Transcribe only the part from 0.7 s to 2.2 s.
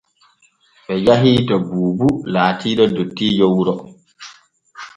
Ɓe jahii to Buubu